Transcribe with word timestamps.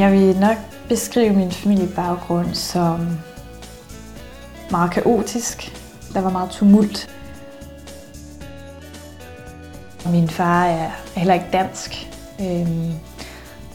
Jeg 0.00 0.12
vil 0.12 0.36
nok 0.36 0.56
beskrive 0.88 1.32
min 1.32 1.52
familiebaggrund 1.52 2.54
som 2.54 3.18
meget 4.70 4.90
kaotisk. 4.90 5.76
Der 6.14 6.20
var 6.20 6.30
meget 6.30 6.50
tumult. 6.50 7.10
Min 10.06 10.28
far 10.28 10.64
er 10.64 10.90
heller 11.16 11.34
ikke 11.34 11.46
dansk. 11.52 12.08
Øhm, 12.40 12.92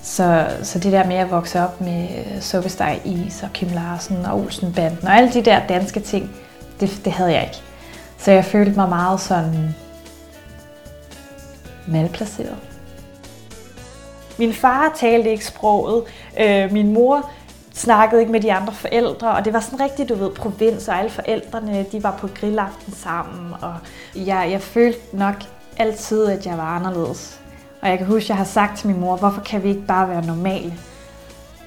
så, 0.02 0.48
så 0.64 0.80
det 0.80 0.92
der 0.92 1.08
med 1.08 1.16
at 1.16 1.32
vokse 1.32 1.62
op 1.62 1.82
med 1.82 2.08
øh, 2.18 2.42
Suppesteg 2.42 3.02
Is 3.06 3.44
og 3.44 3.50
Kim 3.54 3.70
Larsen 3.70 4.26
og 4.26 4.40
Olsenbanden 4.40 5.08
og 5.08 5.18
alle 5.18 5.34
de 5.34 5.42
der 5.42 5.68
danske 5.68 6.00
ting, 6.00 6.32
det, 6.80 7.02
det 7.06 7.14
havde 7.14 7.32
jeg 7.32 7.44
ikke. 7.44 7.62
Så 8.18 8.32
jeg 8.32 8.46
følte 8.46 8.72
mig 8.76 8.90
meget 8.90 9.22
sådan 9.22 9.76
malplaceret. 11.88 12.75
Min 14.38 14.54
far 14.54 14.92
talte 14.96 15.32
ikke 15.32 15.46
sproget. 15.46 16.04
Øh, 16.40 16.72
min 16.72 16.94
mor 16.94 17.30
snakkede 17.74 18.22
ikke 18.22 18.32
med 18.32 18.42
de 18.42 18.54
andre 18.54 18.74
forældre, 18.74 19.32
og 19.32 19.46
det 19.46 19.54
var 19.54 19.60
sådan 19.60 19.80
rigtig, 19.80 20.10
du 20.10 20.16
ved, 20.16 20.30
provins, 20.30 20.88
og 20.88 21.00
alle 21.00 21.12
forældrene, 21.12 21.86
de 21.92 22.04
var 22.04 22.18
på 22.20 22.30
grillaften 22.40 22.94
sammen, 22.94 23.54
og 23.62 23.74
jeg, 24.16 24.48
jeg 24.52 24.62
følte 24.62 25.18
nok 25.18 25.36
altid, 25.78 26.26
at 26.26 26.46
jeg 26.46 26.58
var 26.58 26.76
anderledes. 26.76 27.40
Og 27.82 27.90
jeg 27.90 27.98
kan 27.98 28.08
huske, 28.08 28.26
at 28.26 28.30
jeg 28.30 28.38
har 28.38 28.44
sagt 28.44 28.78
til 28.78 28.88
min 28.88 29.00
mor, 29.00 29.16
hvorfor 29.16 29.42
kan 29.42 29.64
vi 29.64 29.70
ikke 29.70 29.86
bare 29.88 30.10
være 30.10 30.26
normale? 30.26 30.74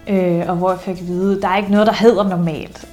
Øh, 0.09 0.45
og 0.49 0.57
hvor 0.57 0.71
jeg 0.71 0.81
fik 0.81 0.99
at 0.99 1.07
vide, 1.07 1.43
der 1.43 1.49
er 1.49 1.57
ikke 1.57 1.71
noget, 1.71 1.87
der 1.87 1.93
hedder 1.93 2.29
normalt. 2.29 2.89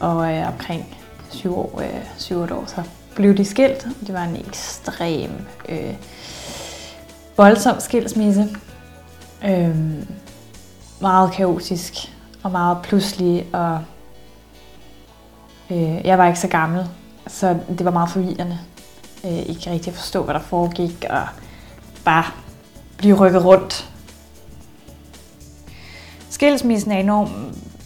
Og 0.00 0.32
øh, 0.32 0.48
omkring 0.48 0.96
7 1.30 1.58
år, 1.58 1.80
øh, 1.82 2.04
7 2.18 2.40
år, 2.42 2.64
så 2.66 2.82
blev 3.14 3.36
de 3.36 3.44
skilt. 3.44 3.88
Det 4.06 4.14
var 4.14 4.24
en 4.24 4.36
ekstrem, 4.36 5.30
øh, 5.68 5.94
voldsom 7.40 7.80
skilsmisse. 7.80 8.48
Øhm, 9.44 10.06
meget 11.00 11.32
kaotisk 11.32 11.94
og 12.42 12.50
meget 12.50 12.78
pludselig, 12.82 13.46
og 13.52 13.80
øh, 15.70 16.06
jeg 16.06 16.18
var 16.18 16.26
ikke 16.26 16.38
så 16.38 16.48
gammel, 16.48 16.88
så 17.26 17.58
det 17.68 17.84
var 17.84 17.90
meget 17.90 18.10
forvirrende. 18.10 18.58
Øh, 19.24 19.38
ikke 19.38 19.70
rigtig 19.70 19.88
at 19.88 19.94
forstå, 19.94 20.22
hvad 20.22 20.34
der 20.34 20.40
foregik, 20.40 21.04
og 21.10 21.22
bare 22.04 22.24
blive 22.98 23.16
rykket 23.16 23.44
rundt. 23.44 23.90
Skilsmissen 26.30 26.92
er 26.92 26.98
enormt 26.98 27.32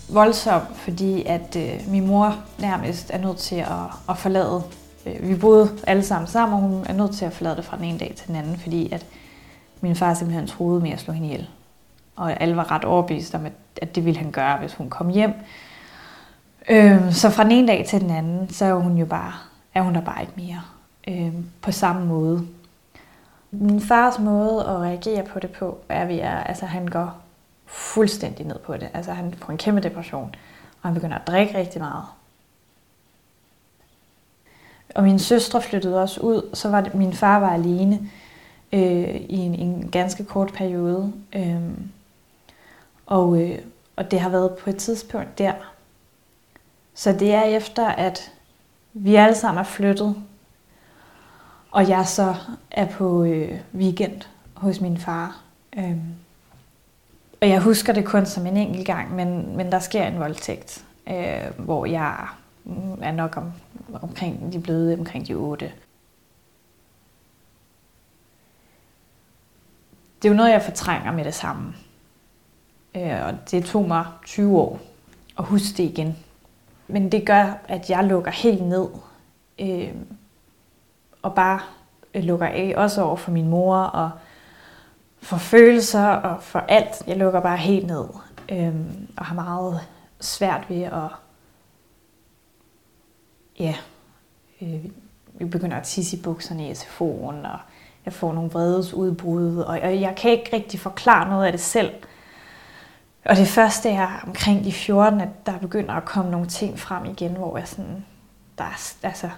voldsom, 0.09 0.63
fordi 0.77 1.25
at 1.27 1.57
øh, 1.57 1.81
min 1.89 2.07
mor 2.07 2.37
nærmest 2.59 3.11
er 3.11 3.19
nødt 3.19 3.39
til 3.39 3.57
at, 3.57 3.69
at 4.09 4.19
forlade. 4.19 4.63
Øh, 5.07 5.29
vi 5.29 5.35
boede 5.35 5.71
alle 5.87 6.03
sammen 6.03 6.29
sammen, 6.29 6.55
og 6.55 6.69
hun 6.69 6.87
er 6.87 6.93
nødt 6.93 7.17
til 7.17 7.25
at 7.25 7.33
forlade 7.33 7.57
det 7.57 7.65
fra 7.65 7.77
den 7.77 7.85
ene 7.85 7.99
dag 7.99 8.15
til 8.17 8.27
den 8.27 8.37
anden, 8.37 8.59
fordi 8.59 8.93
at 8.93 9.07
min 9.85 9.97
far 9.97 10.15
simpelthen 10.15 10.47
troede 10.47 10.81
med 10.81 10.91
at 10.91 11.01
slå 11.01 11.15
hende 11.15 11.29
ihjel. 11.29 11.49
Og 12.17 12.41
alle 12.41 12.57
var 12.57 12.71
ret 12.71 12.85
overbevist 12.85 13.35
om, 13.35 13.47
at, 13.47 13.53
at 13.83 13.95
det 13.95 14.05
ville 14.05 14.21
han 14.21 14.31
gøre, 14.31 14.59
hvis 14.59 14.75
hun 14.75 14.91
kom 14.91 15.09
hjem. 15.09 15.33
Øhm, 16.69 17.13
så 17.13 17.31
fra 17.31 17.45
den 17.45 17.53
ene 17.53 17.69
dag 17.69 17.87
til 17.89 18.01
den 18.01 18.11
anden, 18.11 18.51
så 18.51 18.65
er 18.65 18.75
hun 18.75 18.99
jo 18.99 19.07
bare, 19.07 19.33
er 19.75 19.83
hun 19.83 19.95
der 19.95 20.01
bare 20.01 20.21
ikke 20.21 20.33
mere 20.37 20.61
Øhm, 21.09 21.47
på 21.63 21.73
samme 21.73 22.07
måde. 22.07 22.47
Min 23.51 23.81
fars 23.81 24.19
måde 24.19 24.61
at 24.61 24.77
reagere 24.77 25.23
på 25.23 25.39
det 25.39 25.51
på, 25.51 25.79
er, 25.89 26.05
at 26.05 26.49
altså, 26.49 26.67
han 26.67 26.89
går 26.89 27.15
fuldstændig 27.67 28.47
ned 28.47 28.59
på 28.59 28.75
det. 28.77 28.89
Altså 28.95 29.13
han 29.13 29.35
får 29.35 29.53
en 29.53 29.59
kæmpe 29.59 29.81
depression, 29.81 30.35
og 30.83 30.89
han 30.89 30.95
begynder 30.95 31.19
at 31.19 31.27
drikke 31.27 31.59
rigtig 31.59 31.81
meget. 31.81 32.05
Og 34.95 35.05
min 35.05 35.19
søstre 35.19 35.63
flyttede 35.63 36.03
også 36.03 36.21
ud, 36.21 36.51
så 36.55 36.69
var 36.69 36.81
det, 36.81 36.95
min 36.95 37.13
far 37.13 37.39
var 37.39 37.51
alene 37.51 38.11
øh, 38.75 39.15
i 39.15 39.37
en, 39.37 39.55
en 39.55 39.89
ganske 39.91 40.25
kort 40.25 40.53
periode. 40.53 41.13
Øh, 41.37 41.63
og, 43.07 43.41
øh, 43.41 43.59
og 43.97 44.11
det 44.11 44.21
har 44.21 44.29
været 44.29 44.55
på 44.55 44.71
et 44.71 44.77
tidspunkt 44.77 45.39
der. 45.39 45.53
Så 46.95 47.13
det 47.13 47.35
er 47.35 47.43
efter, 47.43 47.87
at 47.87 48.33
vi 48.93 49.15
alle 49.15 49.35
sammen 49.35 49.61
er 49.61 49.65
flyttet, 49.65 50.17
og 51.71 51.89
jeg 51.89 52.07
så 52.07 52.35
er 52.71 52.87
på 52.87 53.25
øh, 53.25 53.59
weekend 53.75 54.23
hos 54.55 54.81
min 54.81 54.99
far. 54.99 55.43
Øh, 55.77 55.97
og 57.43 57.49
jeg 57.49 57.61
husker 57.61 57.93
det 57.93 58.05
kun 58.05 58.27
som 58.27 58.47
en 58.47 58.57
enkelt 58.57 58.87
gang, 58.87 59.15
men, 59.15 59.57
men 59.57 59.73
der 59.73 59.79
sker 59.79 60.07
en 60.07 60.19
voldtægt, 60.19 60.85
øh, 61.09 61.51
hvor 61.59 61.87
jeg 61.87 62.27
er 63.03 63.13
nok 63.13 63.37
om, 63.37 63.53
omkring 64.03 64.53
de 64.53 64.61
bløde, 64.61 64.99
omkring 64.99 65.29
de 65.29 65.35
otte. 65.35 65.73
Det 70.25 70.31
er 70.31 70.33
jo 70.33 70.37
noget, 70.37 70.51
jeg 70.51 70.63
fortrænger 70.63 71.13
med 71.13 71.25
det 71.25 71.35
samme. 71.35 71.75
Øh, 72.97 73.27
og 73.27 73.51
det 73.51 73.65
tog 73.65 73.89
mig 73.89 74.07
20 74.27 74.59
år 74.59 74.81
at 75.39 75.45
huske 75.45 75.77
det 75.77 75.83
igen. 75.83 76.17
Men 76.89 77.13
det 77.13 77.27
gør, 77.27 77.59
at 77.69 77.91
jeg 77.91 78.05
lukker 78.05 78.31
helt 78.31 78.63
ned. 78.63 78.89
Øh, 79.59 79.95
og 81.23 81.35
bare 81.35 81.61
øh, 82.15 82.23
lukker 82.23 82.47
af, 82.47 82.75
også 82.77 83.03
over 83.03 83.17
for 83.17 83.31
min 83.31 83.49
mor 83.49 83.77
og 83.77 84.11
for 85.23 85.37
følelser 85.37 86.07
og 86.07 86.43
for 86.43 86.59
alt. 86.59 87.03
Jeg 87.07 87.17
lukker 87.17 87.41
bare 87.41 87.57
helt 87.57 87.87
ned 87.87 88.05
øh, 88.49 88.75
og 89.17 89.25
har 89.25 89.35
meget 89.35 89.81
svært 90.21 90.71
ved 90.71 90.83
at 90.83 91.09
ja, 93.59 93.75
øh, 94.63 94.85
jeg 95.41 95.51
begynder 95.51 95.77
at 95.77 95.85
tisse 95.85 96.17
i 96.17 96.23
bukserne 96.23 96.69
i 96.69 96.73
SFO'en, 96.73 97.49
og 97.53 97.59
jeg 98.05 98.13
får 98.13 98.33
nogle 98.33 98.51
vredesudbrud, 98.51 99.57
og, 99.59 100.01
jeg 100.01 100.15
kan 100.17 100.31
ikke 100.31 100.51
rigtig 100.53 100.81
forklare 100.81 101.29
noget 101.29 101.47
af 101.47 101.53
det 101.53 101.61
selv. 101.61 101.91
Og 103.25 103.37
det 103.37 103.49
første 103.49 103.91
er 103.91 104.21
omkring 104.27 104.65
de 104.65 104.73
14, 104.73 105.21
at 105.21 105.47
der 105.47 105.59
begynder 105.59 105.95
at 105.95 106.05
komme 106.05 106.31
nogle 106.31 106.47
ting 106.47 106.79
frem 106.79 107.05
igen, 107.05 107.33
hvor 107.33 107.59
jeg 107.59 107.69
sådan, 107.69 108.05
der 108.59 108.65
er, 108.65 108.93
altså, 109.03 109.31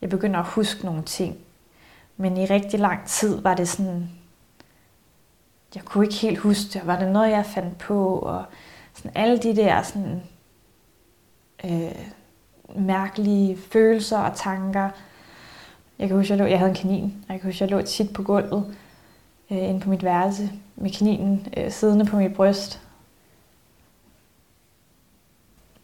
jeg 0.00 0.10
begynder 0.10 0.40
at 0.40 0.46
huske 0.46 0.84
nogle 0.84 1.02
ting. 1.02 1.36
Men 2.16 2.36
i 2.36 2.46
rigtig 2.46 2.80
lang 2.80 3.06
tid 3.06 3.40
var 3.40 3.54
det 3.54 3.68
sådan, 3.68 4.10
jeg 5.74 5.84
kunne 5.84 6.04
ikke 6.04 6.16
helt 6.16 6.38
huske 6.38 6.78
det. 6.78 6.86
Var 6.86 6.98
det 6.98 7.12
noget, 7.12 7.30
jeg 7.30 7.46
fandt 7.46 7.78
på? 7.78 8.18
Og 8.18 8.44
sådan 8.94 9.12
alle 9.14 9.38
de 9.38 9.56
der 9.56 9.82
sådan, 9.82 10.22
øh, 11.64 12.08
mærkelige 12.76 13.58
følelser 13.72 14.18
og 14.18 14.36
tanker. 14.36 14.90
Jeg 16.00 16.08
kan 16.08 16.16
huske, 16.16 16.32
jeg, 16.32 16.38
lå, 16.38 16.44
jeg 16.44 16.58
havde 16.58 16.70
en 16.70 16.76
kanin, 16.76 17.04
og 17.28 17.32
jeg 17.32 17.40
kan 17.40 17.48
huske, 17.48 17.64
jeg 17.64 17.70
lå 17.70 17.82
tit 17.82 18.12
på 18.12 18.22
gulvet 18.22 18.76
øh, 19.50 19.68
inde 19.68 19.80
på 19.80 19.90
mit 19.90 20.04
værelse 20.04 20.50
med 20.76 20.90
kaninen 20.90 21.48
øh, 21.56 21.70
siddende 21.70 22.04
på 22.04 22.16
mit 22.16 22.34
bryst. 22.34 22.80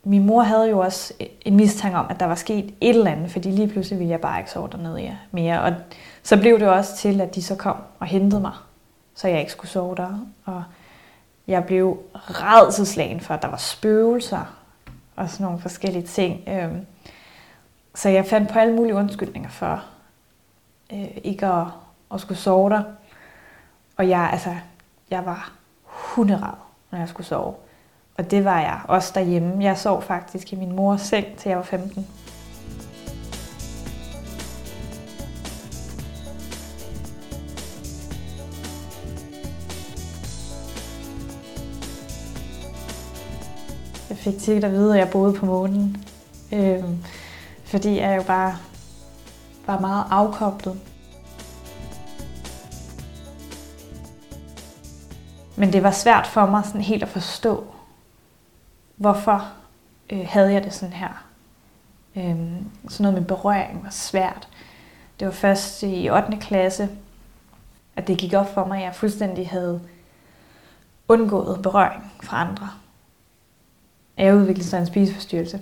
Min 0.04 0.26
mor 0.26 0.42
havde 0.42 0.70
jo 0.70 0.78
også 0.78 1.14
en 1.44 1.56
mistanke 1.56 1.98
om, 1.98 2.06
at 2.10 2.20
der 2.20 2.26
var 2.26 2.34
sket 2.34 2.64
et 2.64 2.74
eller 2.80 3.10
andet, 3.10 3.30
fordi 3.30 3.50
lige 3.50 3.68
pludselig 3.68 3.98
ville 3.98 4.10
jeg 4.10 4.20
bare 4.20 4.38
ikke 4.40 4.50
sove 4.50 4.68
dernede 4.72 5.18
mere. 5.30 5.62
Og 5.62 5.74
så 6.22 6.40
blev 6.40 6.60
det 6.60 6.68
også 6.68 6.96
til, 6.96 7.20
at 7.20 7.34
de 7.34 7.42
så 7.42 7.56
kom 7.56 7.76
og 7.98 8.06
hentede 8.06 8.40
mig 8.40 8.52
så 9.16 9.28
jeg 9.28 9.40
ikke 9.40 9.52
skulle 9.52 9.70
sove 9.70 9.94
der. 9.96 10.26
Og 10.44 10.64
jeg 11.46 11.64
blev 11.64 11.98
redselslagen 12.14 13.20
for, 13.20 13.34
at 13.34 13.42
der 13.42 13.48
var 13.48 13.56
spøgelser 13.56 14.56
og 15.16 15.30
sådan 15.30 15.44
nogle 15.44 15.60
forskellige 15.60 16.06
ting. 16.06 16.48
Øhm. 16.48 16.86
Så 17.94 18.08
jeg 18.08 18.26
fandt 18.26 18.50
på 18.50 18.58
alle 18.58 18.74
mulige 18.74 18.94
undskyldninger 18.94 19.50
for 19.50 19.84
øh, 20.92 21.08
ikke 21.24 21.46
at, 21.46 21.66
at 22.14 22.20
skulle 22.20 22.38
sove 22.38 22.70
der. 22.70 22.82
Og 23.96 24.08
jeg, 24.08 24.28
altså, 24.32 24.54
jeg 25.10 25.26
var 25.26 25.52
hunderad, 25.84 26.54
når 26.90 26.98
jeg 26.98 27.08
skulle 27.08 27.26
sove. 27.26 27.54
Og 28.18 28.30
det 28.30 28.44
var 28.44 28.60
jeg 28.60 28.80
også 28.88 29.12
derhjemme. 29.14 29.64
Jeg 29.64 29.78
sov 29.78 30.02
faktisk 30.02 30.52
i 30.52 30.56
min 30.56 30.72
mors 30.72 31.00
seng, 31.00 31.36
til 31.36 31.48
jeg 31.48 31.58
var 31.58 31.64
15. 31.64 32.06
Jeg 44.08 44.16
fik 44.16 44.38
tit 44.38 44.64
at 44.64 44.72
vide, 44.72 44.94
at 44.94 44.98
jeg 44.98 45.10
boede 45.10 45.32
på 45.32 45.46
månen. 45.46 46.04
Øh, 46.52 46.84
fordi 47.64 47.98
jeg 47.98 48.16
jo 48.16 48.22
bare 48.22 48.56
var 49.66 49.80
meget 49.80 50.04
afkoblet. 50.10 50.80
Men 55.56 55.72
det 55.72 55.82
var 55.82 55.90
svært 55.90 56.26
for 56.26 56.46
mig 56.46 56.64
sådan 56.64 56.80
helt 56.80 57.02
at 57.02 57.08
forstå, 57.08 57.66
hvorfor 58.96 59.48
øh, 60.10 60.26
havde 60.28 60.52
jeg 60.52 60.64
det 60.64 60.74
sådan 60.74 60.92
her. 60.92 61.24
Øhm, 62.16 62.70
sådan 62.88 63.02
noget 63.02 63.18
med 63.18 63.28
berøring 63.28 63.84
var 63.84 63.90
svært. 63.90 64.48
Det 65.20 65.26
var 65.26 65.32
først 65.32 65.82
i 65.82 66.10
8. 66.10 66.36
klasse, 66.40 66.88
at 67.96 68.06
det 68.06 68.18
gik 68.18 68.32
op 68.32 68.54
for 68.54 68.64
mig, 68.64 68.78
at 68.78 68.84
jeg 68.84 68.94
fuldstændig 68.94 69.48
havde 69.48 69.80
undgået 71.08 71.62
berøring 71.62 72.12
fra 72.22 72.40
andre 72.40 72.68
jeg 74.16 74.36
udviklede 74.36 74.68
så 74.68 74.76
en 74.76 74.86
spiseforstyrrelse 74.86 75.60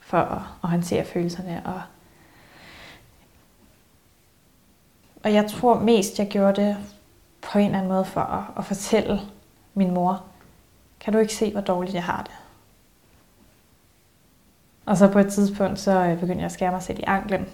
for 0.00 0.18
at, 0.18 0.42
at 0.62 0.70
håndtere 0.70 1.04
følelserne. 1.04 1.62
Og, 1.64 1.82
og 5.24 5.32
jeg 5.32 5.50
tror 5.50 5.78
mest, 5.78 6.18
jeg 6.18 6.28
gjorde 6.28 6.62
det 6.62 6.76
på 7.42 7.58
en 7.58 7.64
eller 7.64 7.78
anden 7.78 7.92
måde 7.92 8.04
for 8.04 8.20
at, 8.20 8.44
at 8.58 8.64
fortælle 8.64 9.20
min 9.74 9.94
mor, 9.94 10.22
kan 11.00 11.12
du 11.12 11.18
ikke 11.18 11.34
se, 11.34 11.52
hvor 11.52 11.60
dårligt 11.60 11.94
jeg 11.94 12.04
har 12.04 12.22
det? 12.22 12.32
Og 14.86 14.96
så 14.96 15.08
på 15.08 15.18
et 15.18 15.32
tidspunkt, 15.32 15.78
så 15.78 15.90
øh, 15.90 16.20
begyndte 16.20 16.36
jeg 16.36 16.44
at 16.44 16.52
skære 16.52 16.70
mig 16.70 16.82
selv 16.82 16.98
i 16.98 17.04
anklen. 17.06 17.46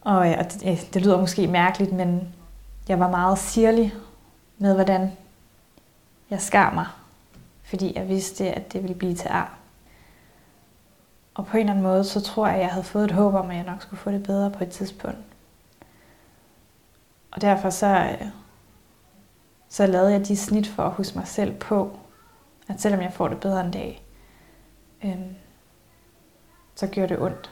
Og 0.00 0.30
øh, 0.30 0.38
og 0.38 0.52
det, 0.52 0.70
øh, 0.70 0.80
det 0.94 1.02
lyder 1.02 1.20
måske 1.20 1.46
mærkeligt, 1.46 1.92
men 1.92 2.34
jeg 2.88 3.00
var 3.00 3.10
meget 3.10 3.38
sirlig 3.38 3.94
med, 4.58 4.74
hvordan 4.74 5.12
jeg 6.30 6.40
skar 6.40 6.74
mig. 6.74 6.86
Fordi 7.62 7.92
jeg 7.96 8.08
vidste, 8.08 8.50
at 8.50 8.72
det 8.72 8.82
ville 8.82 8.94
blive 8.94 9.14
til 9.14 9.28
ar. 9.28 9.58
Og 11.34 11.46
på 11.46 11.56
en 11.56 11.60
eller 11.60 11.72
anden 11.72 11.82
måde, 11.84 12.04
så 12.04 12.20
tror 12.20 12.46
jeg, 12.46 12.56
at 12.56 12.62
jeg 12.62 12.70
havde 12.70 12.84
fået 12.84 13.04
et 13.04 13.10
håb 13.10 13.34
om, 13.34 13.50
at 13.50 13.56
jeg 13.56 13.64
nok 13.64 13.82
skulle 13.82 14.00
få 14.00 14.10
det 14.10 14.22
bedre 14.22 14.50
på 14.50 14.64
et 14.64 14.70
tidspunkt. 14.70 15.31
Og 17.32 17.40
derfor 17.40 17.70
så, 17.70 18.16
så 19.68 19.86
lavede 19.86 20.12
jeg 20.12 20.28
de 20.28 20.36
snit 20.36 20.66
for 20.66 20.82
at 20.82 20.92
huske 20.92 21.18
mig 21.18 21.28
selv 21.28 21.54
på, 21.58 21.98
at 22.68 22.80
selvom 22.80 23.00
jeg 23.00 23.12
får 23.12 23.28
det 23.28 23.40
bedre 23.40 23.60
en 23.60 23.70
dag, 23.70 24.02
øhm, 25.04 25.34
så 26.74 26.86
gjorde 26.86 27.08
det 27.08 27.22
ondt. 27.22 27.50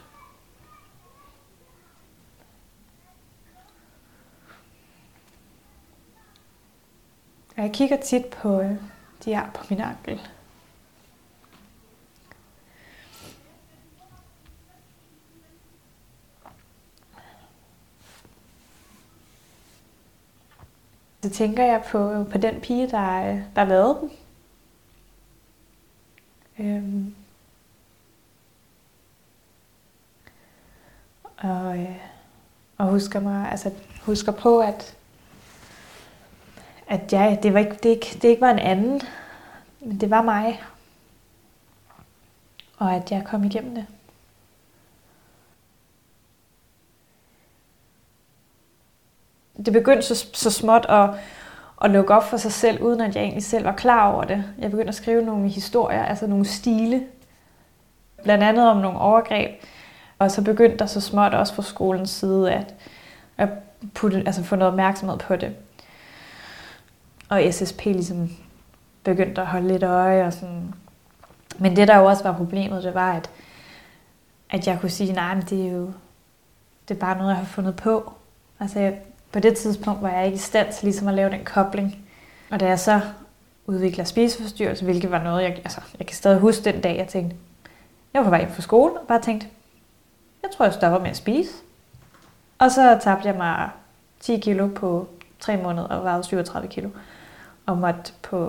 Og 7.57 7.63
jeg 7.63 7.73
kigger 7.73 7.97
tit 7.97 8.27
på 8.27 8.61
øh, 8.61 8.77
de 9.25 9.35
her 9.35 9.51
på 9.51 9.65
min 9.71 9.81
ankel. 9.81 10.21
Så 21.23 21.31
tænker 21.31 21.65
jeg 21.65 21.85
på, 21.91 22.25
på 22.25 22.39
den 22.39 22.61
pige, 22.61 22.91
der, 22.91 23.41
der 23.57 23.65
lavede 23.65 23.99
dem. 24.01 24.11
Øhm. 26.59 27.15
Og, 31.37 31.79
øh, 31.79 31.97
og 32.79 32.87
husker 32.87 33.21
mig, 33.21 33.51
altså 33.51 33.71
husker 34.03 34.33
på, 34.33 34.61
at, 34.61 34.97
at 36.87 37.13
ja, 37.13 37.37
det, 37.43 37.55
var 37.55 37.61
ikke, 37.61 37.79
det, 37.83 37.89
ikke, 37.89 38.19
det 38.23 38.29
ikke 38.29 38.41
var 38.41 38.51
en 38.51 38.59
anden, 38.59 39.01
men 39.81 40.01
det 40.01 40.11
var 40.11 40.23
mig. 40.23 40.63
Og 42.79 42.95
at 42.95 43.11
jeg 43.11 43.25
kom 43.25 43.45
igennem 43.45 43.75
det. 43.75 43.87
Det 49.67 49.73
begyndte 49.73 50.03
så, 50.03 50.27
så 50.33 50.51
småt 50.51 50.87
at, 50.89 51.11
at 51.85 51.91
lukke 51.91 52.15
op 52.15 52.25
for 52.25 52.37
sig 52.37 52.53
selv, 52.53 52.83
uden 52.83 53.01
at 53.01 53.17
jeg 53.17 53.23
egentlig 53.23 53.45
selv 53.45 53.65
var 53.65 53.73
klar 53.73 54.13
over 54.13 54.25
det. 54.25 54.45
Jeg 54.59 54.71
begyndte 54.71 54.89
at 54.89 54.95
skrive 54.95 55.23
nogle 55.23 55.49
historier, 55.49 56.05
altså 56.05 56.27
nogle 56.27 56.45
stile, 56.45 57.03
blandt 58.23 58.45
andet 58.45 58.71
om 58.71 58.77
nogle 58.77 58.99
overgreb. 58.99 59.51
Og 60.19 60.31
så 60.31 60.43
begyndte 60.43 60.77
der 60.77 60.87
så 60.87 61.01
småt 61.01 61.35
også 61.35 61.55
fra 61.55 61.63
skolens 61.63 62.11
side 62.11 62.53
at, 62.53 62.75
at 63.39 63.49
putte, 63.95 64.23
altså 64.27 64.45
få 64.45 64.57
noget 64.57 64.73
opmærksomhed 64.73 65.19
på 65.19 65.37
det. 65.37 65.57
Og 67.29 67.43
SSP 67.51 67.85
ligesom 67.85 68.31
begyndte 69.05 69.41
at 69.41 69.47
holde 69.47 69.69
lidt 69.69 69.83
øje. 69.83 70.27
Og 70.27 70.33
sådan. 70.33 70.75
Men 71.59 71.77
det, 71.77 71.89
der 71.89 71.99
jo 71.99 72.05
også 72.05 72.23
var 72.23 72.37
problemet, 72.37 72.85
det 72.85 72.95
var, 72.95 73.13
at, 73.13 73.31
at 74.51 74.67
jeg 74.67 74.79
kunne 74.81 74.91
sige, 74.91 75.13
nej, 75.13 75.35
men 75.35 75.45
det 75.45 75.67
er 75.67 75.73
jo 75.73 75.93
det 76.91 76.97
er 76.97 77.01
bare 77.01 77.19
noget, 77.19 77.31
jeg 77.31 77.39
har 77.39 77.45
fundet 77.45 77.77
på. 77.77 78.13
Altså, 78.61 78.79
jeg, 78.79 78.99
på 79.33 79.41
det 79.41 79.57
tidspunkt 79.57 80.03
var 80.03 80.11
jeg 80.11 80.27
ikke 80.27 80.37
i 80.37 80.39
stand 80.39 80.73
til 80.73 80.85
ligesom 80.85 81.09
at 81.09 81.15
lave 81.15 81.31
den 81.31 81.45
kobling. 81.45 81.99
Og 82.51 82.61
da 82.61 82.67
jeg 82.67 82.79
så 82.79 83.01
udvikler 83.67 84.05
spiseforstyrrelse, 84.05 84.85
hvilket 84.85 85.11
var 85.11 85.23
noget, 85.23 85.43
jeg, 85.43 85.53
altså, 85.65 85.81
jeg 85.99 86.07
kan 86.07 86.17
stadig 86.17 86.39
huske 86.39 86.65
den 86.65 86.81
dag, 86.81 86.97
jeg 86.97 87.09
tænkte, 87.09 87.37
jeg 88.15 88.21
var 88.21 88.25
på 88.25 88.31
vej 88.31 88.41
hjem 88.41 88.53
fra 88.53 88.63
skole 88.63 89.01
og 89.01 89.07
bare 89.09 89.23
tænkte, 89.23 89.47
jeg 90.43 90.51
tror, 90.57 90.65
jeg 90.65 90.75
stopper 90.75 90.99
med 90.99 91.11
at 91.11 91.17
spise. 91.17 91.53
Og 92.59 92.71
så 92.71 92.99
tabte 93.03 93.29
jeg 93.29 93.37
mig 93.37 93.71
10 94.21 94.39
kilo 94.39 94.69
på 94.69 95.09
3 95.41 95.57
måneder 95.57 95.87
og 95.87 96.05
vejede 96.05 96.25
37 96.25 96.69
kilo. 96.69 96.89
Og 97.67 97.79
måtte 97.79 98.13
på 98.23 98.47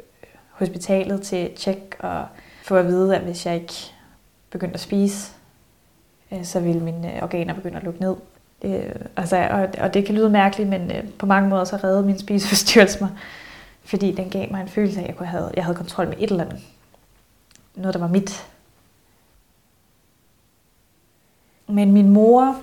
øh, 0.00 0.28
hospitalet 0.50 1.22
til 1.22 1.56
tjek 1.56 1.96
og 1.98 2.26
få 2.62 2.76
at 2.76 2.86
vide, 2.86 3.16
at 3.16 3.22
hvis 3.22 3.46
jeg 3.46 3.54
ikke 3.54 3.74
begyndte 4.50 4.74
at 4.74 4.80
spise, 4.80 5.32
øh, 6.32 6.44
så 6.44 6.60
ville 6.60 6.82
mine 6.82 7.16
øh, 7.16 7.22
organer 7.22 7.54
begynde 7.54 7.76
at 7.76 7.82
lukke 7.82 8.00
ned. 8.00 8.16
Øh, 8.62 8.94
altså, 9.16 9.48
og, 9.50 9.68
og 9.78 9.94
det 9.94 10.06
kan 10.06 10.14
lyde 10.14 10.30
mærkeligt, 10.30 10.68
men 10.68 10.90
øh, 10.90 11.12
på 11.18 11.26
mange 11.26 11.48
måder 11.48 11.64
så 11.64 11.76
reddede 11.76 12.06
min 12.06 12.18
spiseforstyrrelse 12.18 13.00
mig. 13.00 13.10
Fordi 13.84 14.12
den 14.12 14.30
gav 14.30 14.50
mig 14.50 14.60
en 14.60 14.68
følelse 14.68 14.98
af, 14.98 15.02
at 15.02 15.08
jeg, 15.08 15.16
kunne 15.16 15.26
have, 15.26 15.50
jeg 15.56 15.64
havde 15.64 15.76
kontrol 15.76 16.08
med 16.08 16.16
et 16.18 16.30
eller 16.30 16.44
andet. 16.44 16.60
Noget, 17.74 17.94
der 17.94 18.00
var 18.00 18.08
mit. 18.08 18.46
Men 21.68 21.92
min 21.92 22.08
mor 22.10 22.62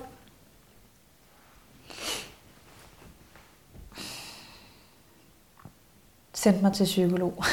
sendte 6.32 6.62
mig 6.62 6.72
til 6.72 6.84
psykolog. 6.84 7.44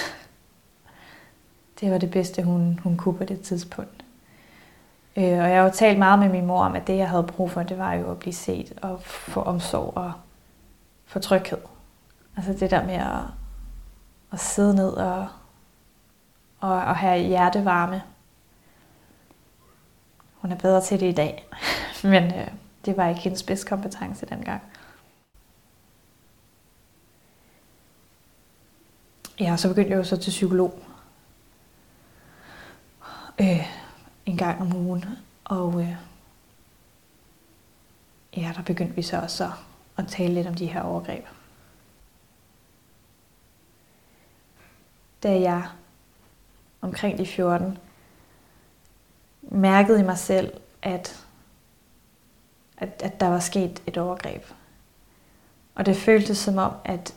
Det 1.79 1.91
var 1.91 1.97
det 1.97 2.11
bedste, 2.11 2.43
hun, 2.43 2.79
hun 2.83 2.97
kunne 2.97 3.17
på 3.17 3.23
det 3.23 3.41
tidspunkt. 3.41 4.00
Øh, 5.15 5.23
og 5.23 5.49
jeg 5.49 5.57
har 5.57 5.63
jo 5.63 5.71
talt 5.73 5.99
meget 5.99 6.19
med 6.19 6.29
min 6.29 6.45
mor 6.45 6.63
om, 6.63 6.75
at 6.75 6.87
det, 6.87 6.97
jeg 6.97 7.09
havde 7.09 7.23
brug 7.23 7.51
for, 7.51 7.63
det 7.63 7.77
var 7.77 7.93
jo 7.93 8.11
at 8.11 8.19
blive 8.19 8.33
set 8.33 8.73
og 8.81 9.01
få 9.01 9.41
omsorg 9.41 9.97
og 9.97 10.13
få 11.05 11.19
tryghed. 11.19 11.57
Altså 12.37 12.53
det 12.53 12.71
der 12.71 12.85
med 12.85 12.93
at, 12.93 13.23
at 14.31 14.39
sidde 14.39 14.75
ned 14.75 14.89
og, 14.89 15.27
og, 16.59 16.73
og 16.73 16.95
have 16.95 17.27
hjertevarme. 17.27 18.03
Hun 20.33 20.51
er 20.51 20.55
bedre 20.55 20.81
til 20.81 20.99
det 20.99 21.09
i 21.09 21.15
dag, 21.15 21.47
men 22.03 22.23
øh, 22.23 22.47
det 22.85 22.97
var 22.97 23.07
ikke 23.07 23.21
hendes 23.21 23.39
spidskompetence 23.39 24.25
dengang. 24.25 24.61
Ja, 29.39 29.57
så 29.57 29.67
begyndte 29.67 29.91
jeg 29.91 29.97
jo 29.97 30.03
så 30.03 30.17
til 30.17 30.29
psykolog. 30.29 30.79
Øh, 33.39 33.80
gang 34.45 34.61
om 34.61 34.75
ugen. 34.75 35.05
Og 35.43 35.81
øh, 35.81 35.95
ja, 38.37 38.53
der 38.55 38.63
begyndte 38.63 38.95
vi 38.95 39.01
så 39.01 39.17
også 39.21 39.43
at, 39.43 39.51
at 39.97 40.07
tale 40.07 40.33
lidt 40.33 40.47
om 40.47 40.55
de 40.55 40.65
her 40.65 40.81
overgreb. 40.81 41.25
Da 45.23 45.39
jeg 45.39 45.63
omkring 46.81 47.17
de 47.17 47.25
14 47.25 47.77
mærkede 49.41 49.99
i 49.99 50.03
mig 50.03 50.17
selv, 50.17 50.53
at, 50.81 51.25
at, 52.77 53.01
at 53.03 53.19
der 53.19 53.27
var 53.27 53.39
sket 53.39 53.81
et 53.87 53.97
overgreb. 53.97 54.43
Og 55.75 55.85
det 55.85 55.97
føltes 55.97 56.37
som 56.37 56.57
om, 56.57 56.73
at 56.85 57.13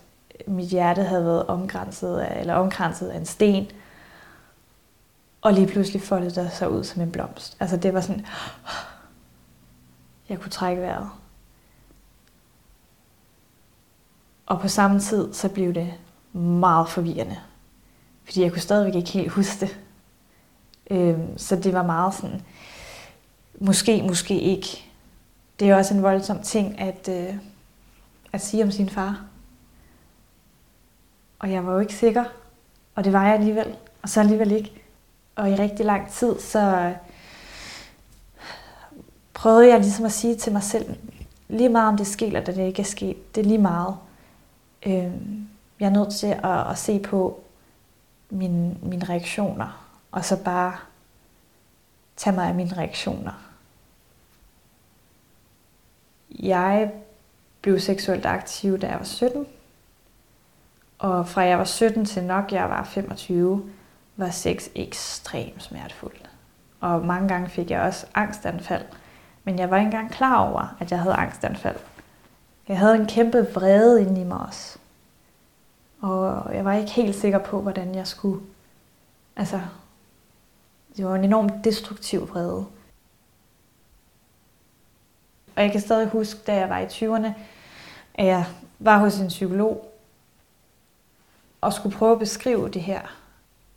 mit 0.47 0.69
hjerte 0.69 1.03
havde 1.03 1.25
været 1.25 1.47
omgrænset 1.47 2.19
af, 2.19 2.41
eller 2.41 2.55
omkranset 2.55 3.09
af 3.09 3.17
en 3.17 3.27
sten, 3.27 3.71
og 5.45 5.53
lige 5.53 5.67
pludselig 5.67 6.03
foldede 6.03 6.35
det 6.35 6.53
sig 6.53 6.71
ud 6.71 6.85
som 6.85 7.03
en 7.03 7.13
blomst. 7.13 7.57
Altså 7.61 7.77
det 7.77 7.95
var 7.95 8.01
sådan, 8.01 8.27
jeg 10.29 10.41
kunne 10.41 10.51
trække 10.51 10.83
vejret. 10.83 11.11
Og 14.47 14.61
på 14.61 14.69
samme 14.69 15.01
tid, 15.01 15.35
så 15.35 15.49
blev 15.49 15.75
det 15.75 15.95
meget 16.33 16.89
forvirrende. 16.89 17.37
Fordi 18.25 18.43
jeg 18.43 18.53
kunne 18.53 18.61
stadigvæk 18.61 18.95
ikke 18.95 19.11
helt 19.11 19.33
huske 19.33 19.61
det. 19.61 19.81
Øhm, 20.91 21.39
så 21.39 21.57
det 21.57 21.73
var 21.73 21.83
meget 21.83 22.15
sådan, 22.15 22.43
måske, 23.61 24.03
måske 24.03 24.41
ikke. 24.41 24.91
Det 25.61 25.71
er 25.71 25.77
også 25.77 25.95
en 25.95 26.03
voldsom 26.03 26.43
ting 26.43 26.81
at, 26.81 27.09
øh, 27.09 27.37
at 28.33 28.41
sige 28.41 28.65
om 28.65 28.71
sin 28.71 28.89
far. 28.89 29.25
Og 31.39 31.53
jeg 31.53 31.67
var 31.67 31.73
jo 31.73 31.79
ikke 31.79 31.95
sikker, 31.95 32.25
og 32.95 33.05
det 33.05 33.13
var 33.13 33.25
jeg 33.25 33.35
alligevel, 33.35 33.77
og 34.03 34.09
så 34.09 34.21
alligevel 34.21 34.53
ikke. 34.53 34.84
Og 35.37 35.51
i 35.51 35.55
rigtig 35.55 35.87
lang 35.87 36.11
tid, 36.11 36.41
så 36.41 36.95
prøvede 39.35 39.69
jeg 39.69 39.81
ligesom 39.81 40.05
at 40.05 40.13
sige 40.13 40.37
til 40.37 40.53
mig 40.53 40.63
selv, 40.63 40.97
lige 41.49 41.69
meget 41.69 41.89
om 41.89 41.97
det 41.97 42.07
sker, 42.07 42.27
eller 42.27 42.41
det 42.41 42.59
ikke 42.59 42.83
er 42.83 42.87
sket, 42.87 43.35
det 43.35 43.41
er 43.41 43.45
lige 43.45 43.59
meget. 43.59 43.97
Øh, 44.87 45.13
jeg 45.81 45.87
er 45.87 45.91
nødt 45.91 46.15
til 46.15 46.27
at, 46.27 46.71
at 46.71 46.79
se 46.79 46.99
på 46.99 47.41
mine, 48.31 48.77
mine 48.83 49.05
reaktioner, 49.05 49.87
og 50.13 50.25
så 50.25 50.45
bare 50.45 50.77
tage 52.17 52.37
mig 52.37 52.49
af 52.49 52.55
mine 52.55 52.77
reaktioner. 52.77 53.33
Jeg 56.31 56.93
blev 57.61 57.81
seksuelt 57.81 58.27
aktiv, 58.27 58.79
da 58.79 58.87
jeg 58.87 58.99
var 58.99 59.05
17. 59.05 59.47
Og 60.99 61.29
fra 61.29 61.43
jeg 61.43 61.59
var 61.59 61.65
17 61.65 62.05
til 62.05 62.25
nok 62.25 62.53
jeg 62.53 62.71
var 62.71 62.85
25, 62.85 63.71
var 64.17 64.31
sex 64.31 64.69
ekstremt 64.75 65.63
smertefuldt. 65.63 66.31
Og 66.81 67.07
mange 67.07 67.29
gange 67.29 67.49
fik 67.49 67.71
jeg 67.71 67.81
også 67.81 68.07
angstanfald. 68.15 68.85
Men 69.45 69.59
jeg 69.59 69.71
var 69.71 69.77
ikke 69.77 69.87
engang 69.87 70.11
klar 70.11 70.51
over, 70.51 70.77
at 70.81 70.91
jeg 70.91 71.01
havde 71.01 71.15
angstanfald. 71.15 71.77
Jeg 72.69 72.79
havde 72.79 72.95
en 72.95 73.07
kæmpe 73.07 73.47
vrede 73.55 74.03
inde 74.03 74.21
i 74.21 74.25
mig 74.25 74.39
også. 74.39 74.79
Og 76.01 76.55
jeg 76.55 76.65
var 76.65 76.73
ikke 76.73 76.91
helt 76.91 77.17
sikker 77.17 77.39
på, 77.39 77.61
hvordan 77.61 77.95
jeg 77.95 78.07
skulle... 78.07 78.41
Altså, 79.37 79.61
det 80.97 81.07
var 81.07 81.15
en 81.15 81.25
enormt 81.25 81.65
destruktiv 81.65 82.29
vrede. 82.29 82.67
Og 85.57 85.63
jeg 85.63 85.73
kan 85.73 85.81
stadig 85.81 86.09
huske, 86.09 86.41
da 86.47 86.55
jeg 86.55 86.69
var 86.69 86.79
i 86.79 86.87
20'erne, 86.87 87.33
at 88.15 88.27
jeg 88.27 88.45
var 88.79 88.99
hos 88.99 89.19
en 89.19 89.29
psykolog 89.29 89.93
og 91.61 91.73
skulle 91.73 91.97
prøve 91.97 92.13
at 92.13 92.19
beskrive 92.19 92.69
det 92.69 92.83
her 92.83 93.01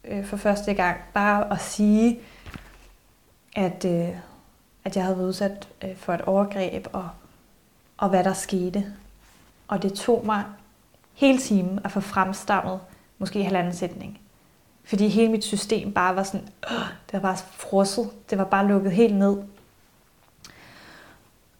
øh, 0.07 0.25
for 0.25 0.37
første 0.37 0.73
gang. 0.73 0.97
Bare 1.13 1.51
at 1.51 1.61
sige, 1.61 2.19
at, 3.55 3.85
øh, 3.85 4.09
at 4.85 4.95
jeg 4.95 5.03
havde 5.03 5.17
været 5.17 5.27
udsat 5.27 5.67
øh, 5.83 5.95
for 5.95 6.13
et 6.13 6.21
overgreb, 6.21 6.87
og, 6.93 7.09
og 7.97 8.09
hvad 8.09 8.23
der 8.23 8.33
skete. 8.33 8.93
Og 9.67 9.83
det 9.83 9.93
tog 9.93 10.25
mig 10.25 10.43
hele 11.13 11.37
timen 11.37 11.79
at 11.83 11.91
få 11.91 11.99
fremstammet 11.99 12.79
måske 13.17 13.43
halvanden 13.43 13.73
sætning. 13.73 14.19
Fordi 14.83 15.07
hele 15.07 15.31
mit 15.31 15.43
system 15.43 15.93
bare 15.93 16.15
var 16.15 16.23
sådan, 16.23 16.47
øh, 16.71 16.77
det 16.77 17.13
var 17.13 17.19
bare 17.19 17.37
frosset. 17.37 18.09
Det 18.29 18.37
var 18.37 18.43
bare 18.43 18.67
lukket 18.67 18.91
helt 18.91 19.15
ned. 19.15 19.37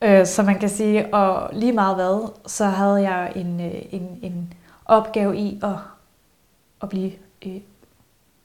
Øh, 0.01 0.25
så 0.25 0.43
man 0.43 0.59
kan 0.59 0.69
sige, 0.69 1.13
og 1.13 1.49
lige 1.53 1.71
meget 1.71 1.95
hvad, 1.95 2.31
så 2.45 2.65
havde 2.65 3.01
jeg 3.01 3.31
en, 3.35 3.59
øh, 3.61 3.81
en, 3.91 4.19
en 4.21 4.53
opgave 4.85 5.37
i 5.37 5.59
at, 5.63 5.75
at 6.81 6.89
blive 6.89 7.11
øh, 7.45 7.61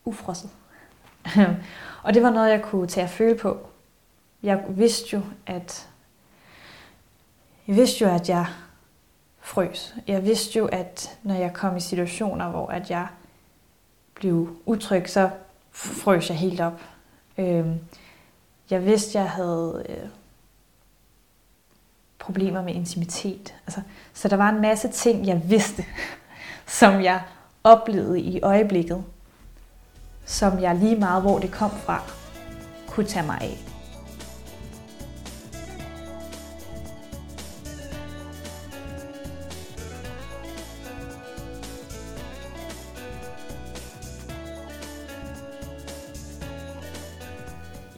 ufrosset. 0.05 0.51
og 2.05 2.15
det 2.15 2.23
var 2.23 2.31
noget, 2.31 2.51
jeg 2.51 2.63
kunne 2.63 2.87
tage 2.87 3.05
at 3.05 3.11
føle 3.11 3.39
på. 3.39 3.67
Jeg 4.43 4.65
vidste 4.69 5.17
jo, 5.17 5.23
at 5.47 5.89
jeg 7.67 7.77
vidste 7.77 8.05
jo, 8.05 8.11
at 8.11 8.29
jeg 8.29 8.47
frøs. 9.41 9.95
Jeg 10.07 10.25
vidste 10.25 10.59
jo, 10.59 10.67
at 10.67 11.19
når 11.23 11.35
jeg 11.35 11.53
kom 11.53 11.77
i 11.77 11.81
situationer, 11.81 12.49
hvor 12.49 12.67
at 12.67 12.91
jeg 12.91 13.07
blev 14.15 14.57
utryg, 14.67 15.11
så 15.11 15.31
frøs 15.71 16.31
jeg 16.31 16.39
helt 16.39 16.61
op. 16.61 16.81
Øh, 17.39 17.67
jeg 18.71 18.85
vidste, 18.85 19.19
jeg 19.19 19.31
havde 19.31 19.87
øh, 19.89 20.09
problemer 22.19 22.63
med 22.63 22.75
intimitet. 22.75 23.55
Altså, 23.67 23.81
så 24.15 24.29
der 24.29 24.37
var 24.37 24.49
en 24.49 24.61
masse 24.61 24.89
ting, 24.89 25.27
jeg 25.27 25.43
vidste, 25.51 25.85
som 26.67 27.03
jeg 27.03 27.23
oplevede 27.65 28.21
i 28.21 28.41
øjeblikket, 28.41 29.05
som 30.25 30.61
jeg 30.61 30.75
lige 30.75 30.97
meget, 30.97 31.23
hvor 31.23 31.39
det 31.39 31.51
kom 31.51 31.71
fra, 31.71 32.03
kunne 32.87 33.07
tage 33.07 33.27
mig 33.27 33.39
af. 33.41 33.59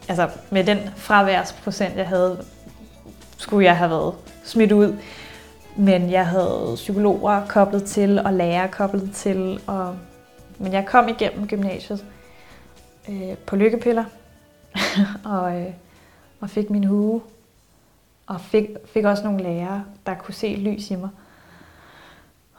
Altså 0.08 0.28
med 0.50 0.64
den 0.64 0.78
fraværsprocent, 0.96 1.96
jeg 1.96 2.08
havde, 2.08 2.44
skulle 3.36 3.64
jeg 3.64 3.76
have 3.76 3.90
været 3.90 4.14
smidt 4.44 4.72
ud. 4.72 4.96
Men 5.76 6.10
jeg 6.10 6.26
havde 6.26 6.72
psykologer 6.74 7.46
koblet 7.46 7.84
til, 7.84 8.18
og 8.18 8.32
lærere 8.32 8.68
koblet 8.68 9.10
til. 9.14 9.60
Og, 9.66 9.96
men 10.58 10.72
jeg 10.72 10.86
kom 10.86 11.08
igennem 11.08 11.46
gymnasiet 11.46 12.04
øh, 13.08 13.36
på 13.36 13.56
lykkepiller, 13.56 14.04
og, 15.24 15.60
øh, 15.60 15.72
og 16.40 16.50
fik 16.50 16.70
min 16.70 16.84
hue, 16.84 17.22
og 18.26 18.40
fik, 18.40 18.68
fik 18.84 19.04
også 19.04 19.24
nogle 19.24 19.42
lærere, 19.42 19.84
der 20.06 20.14
kunne 20.14 20.34
se 20.34 20.56
lys 20.56 20.90
i 20.90 20.94
mig. 20.94 21.10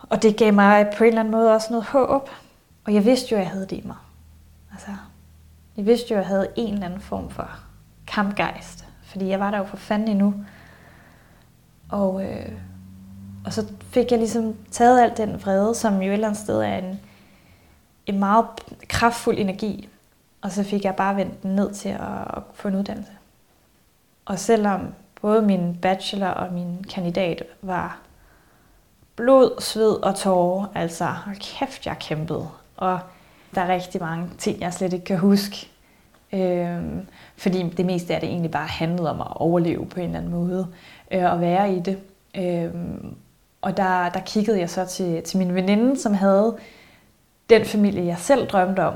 Og 0.09 0.23
det 0.23 0.37
gav 0.37 0.53
mig 0.53 0.91
på 0.97 1.03
en 1.03 1.07
eller 1.07 1.19
anden 1.19 1.31
måde 1.31 1.53
også 1.53 1.67
noget 1.69 1.85
håb, 1.85 2.29
og 2.83 2.93
jeg 2.93 3.05
vidste 3.05 3.31
jo, 3.31 3.37
at 3.37 3.43
jeg 3.43 3.51
havde 3.51 3.67
det 3.67 3.77
i 3.77 3.83
mig. 3.85 3.95
Altså, 4.71 4.91
jeg 5.77 5.85
vidste 5.85 6.13
jo, 6.13 6.15
at 6.15 6.21
jeg 6.21 6.27
havde 6.27 6.47
en 6.55 6.73
eller 6.73 6.85
anden 6.85 7.01
form 7.01 7.29
for 7.29 7.49
kampgejst, 8.07 8.85
fordi 9.03 9.27
jeg 9.27 9.39
var 9.39 9.51
der 9.51 9.57
jo 9.57 9.63
for 9.63 9.77
fanden 9.77 10.07
endnu. 10.07 10.33
Og, 11.89 12.23
øh, 12.23 12.51
og 13.45 13.53
så 13.53 13.67
fik 13.89 14.11
jeg 14.11 14.19
ligesom 14.19 14.55
taget 14.71 15.01
alt 15.01 15.17
den 15.17 15.41
vrede, 15.41 15.75
som 15.75 16.01
jo 16.01 16.09
et 16.09 16.13
eller 16.13 16.27
andet 16.27 16.41
sted 16.41 16.61
er 16.61 16.77
en, 16.77 16.99
en 18.05 18.19
meget 18.19 18.45
kraftfuld 18.87 19.37
energi, 19.37 19.89
og 20.45 20.51
så 20.51 20.63
fik 20.63 20.85
jeg 20.85 20.95
bare 20.95 21.15
vendt 21.15 21.43
den 21.43 21.55
ned 21.55 21.73
til 21.73 21.89
at, 21.89 22.37
at 22.37 22.43
få 22.53 22.67
en 22.67 22.75
uddannelse. 22.75 23.11
Og 24.25 24.39
selvom 24.39 24.93
både 25.21 25.41
min 25.41 25.77
bachelor 25.81 26.27
og 26.27 26.53
min 26.53 26.85
kandidat 26.89 27.43
var 27.61 27.99
blod, 29.15 29.61
sved 29.61 30.03
og 30.03 30.15
tårer, 30.15 30.65
altså 30.75 31.05
hold 31.05 31.35
kæft, 31.35 31.85
jeg 31.85 31.97
kæmpede. 31.99 32.47
Og 32.77 32.99
der 33.55 33.61
er 33.61 33.73
rigtig 33.73 34.01
mange 34.01 34.29
ting, 34.37 34.61
jeg 34.61 34.73
slet 34.73 34.93
ikke 34.93 35.05
kan 35.05 35.19
huske. 35.19 35.69
Øhm, 36.33 37.07
fordi 37.37 37.69
det 37.69 37.85
meste 37.85 38.15
af 38.15 38.21
det 38.21 38.29
egentlig 38.29 38.51
bare 38.51 38.67
handlede 38.67 39.09
om 39.09 39.21
at 39.21 39.27
overleve 39.35 39.85
på 39.85 39.99
en 39.99 40.05
eller 40.05 40.17
anden 40.17 40.31
måde 40.31 40.67
øh, 41.11 41.31
og 41.31 41.41
være 41.41 41.73
i 41.73 41.79
det. 41.79 41.99
Øhm, 42.35 43.15
og 43.61 43.77
der, 43.77 44.09
der 44.09 44.19
kiggede 44.19 44.59
jeg 44.59 44.69
så 44.69 44.85
til, 44.85 45.23
til 45.23 45.37
min 45.37 45.55
veninde, 45.55 45.99
som 45.99 46.13
havde 46.13 46.57
den 47.49 47.65
familie, 47.65 48.05
jeg 48.05 48.17
selv 48.17 48.47
drømte 48.47 48.85
om. 48.85 48.95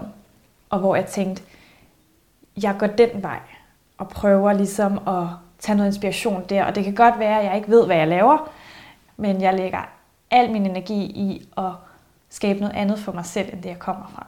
Og 0.69 0.79
hvor 0.79 0.95
jeg 0.95 1.05
tænkte, 1.05 1.43
jeg 2.63 2.75
går 2.79 2.87
den 2.87 3.23
vej 3.23 3.39
og 3.97 4.09
prøver 4.09 4.53
ligesom 4.53 5.07
at 5.07 5.27
tage 5.59 5.77
noget 5.77 5.89
inspiration 5.89 6.43
der. 6.49 6.65
Og 6.65 6.75
det 6.75 6.83
kan 6.83 6.95
godt 6.95 7.19
være, 7.19 7.39
at 7.39 7.45
jeg 7.45 7.55
ikke 7.55 7.69
ved, 7.69 7.85
hvad 7.85 7.97
jeg 7.97 8.07
laver, 8.07 8.49
men 9.17 9.41
jeg 9.41 9.53
lægger 9.53 9.89
al 10.31 10.51
min 10.51 10.65
energi 10.65 11.03
i 11.03 11.49
at 11.57 11.71
skabe 12.29 12.59
noget 12.59 12.75
andet 12.75 12.99
for 12.99 13.11
mig 13.11 13.25
selv, 13.25 13.53
end 13.53 13.61
det 13.61 13.69
jeg 13.69 13.79
kommer 13.79 14.11
fra. 14.15 14.27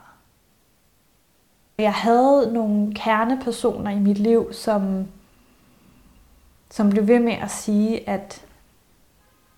Jeg 1.78 1.92
havde 1.92 2.52
nogle 2.52 2.94
kernepersoner 2.94 3.90
i 3.90 3.98
mit 3.98 4.18
liv, 4.18 4.52
som 4.52 5.06
som 6.72 6.90
blev 6.90 7.08
ved 7.08 7.18
med 7.18 7.32
at 7.32 7.50
sige, 7.50 8.08
at, 8.08 8.44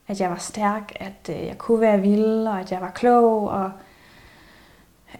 at 0.08 0.20
jeg 0.20 0.30
var 0.30 0.36
stærk, 0.36 0.92
at 0.96 1.30
øh, 1.30 1.46
jeg 1.46 1.58
kunne 1.58 1.80
være 1.80 2.00
vild, 2.00 2.46
og 2.46 2.60
at 2.60 2.72
jeg 2.72 2.80
var 2.80 2.90
klog, 2.90 3.48
og 3.48 3.70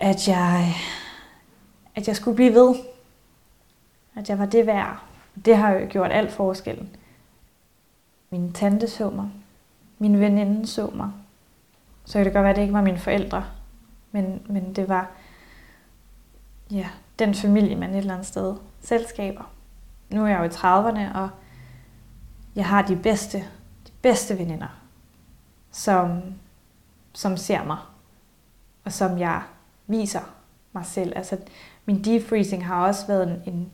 at 0.00 0.28
jeg, 0.28 0.74
at 1.94 2.08
jeg 2.08 2.16
skulle 2.16 2.34
blive 2.34 2.54
ved. 2.54 2.74
At 4.16 4.28
jeg 4.28 4.38
var 4.38 4.46
det 4.46 4.66
værd. 4.66 5.02
Det 5.44 5.56
har 5.56 5.72
jo 5.72 5.86
gjort 5.90 6.12
alt 6.12 6.32
forskellen. 6.32 6.96
Min 8.30 8.52
tante 8.52 8.88
så 8.88 9.10
mig. 9.10 9.30
Min 9.98 10.20
veninde 10.20 10.66
så 10.66 10.90
mig. 10.94 11.10
Så 12.04 12.12
kan 12.12 12.24
det 12.24 12.32
godt 12.32 12.42
være, 12.42 12.50
at 12.50 12.56
det 12.56 12.62
ikke 12.62 12.74
var 12.74 12.82
mine 12.82 12.98
forældre. 12.98 13.44
Men, 14.12 14.42
men 14.46 14.76
det 14.76 14.88
var 14.88 15.10
ja, 16.70 16.88
den 17.18 17.34
familie, 17.34 17.76
man 17.76 17.90
et 17.90 17.98
eller 17.98 18.14
andet 18.14 18.26
sted 18.26 18.56
selskaber. 18.80 19.50
Nu 20.10 20.24
er 20.24 20.28
jeg 20.28 20.38
jo 20.38 20.44
i 20.44 20.48
30'erne, 20.48 21.16
og 21.16 21.30
jeg 22.54 22.66
har 22.66 22.82
de 22.82 22.96
bedste, 22.96 23.38
de 23.86 23.92
bedste 24.02 24.38
veninder, 24.38 24.80
som, 25.70 26.22
som 27.12 27.36
ser 27.36 27.64
mig, 27.64 27.78
og 28.84 28.92
som 28.92 29.18
jeg 29.18 29.42
viser 29.86 30.20
mig 30.72 30.86
selv. 30.86 31.12
Altså, 31.16 31.38
min 31.86 32.04
defreezing 32.04 32.66
har 32.66 32.86
også 32.86 33.06
været 33.06 33.42
en, 33.46 33.54
en, 33.54 33.72